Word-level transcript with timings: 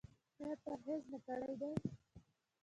ایا 0.39 0.53
پرهیز 0.63 1.01
مو 1.09 1.17
کړی 1.27 1.53
دی؟ 1.59 1.71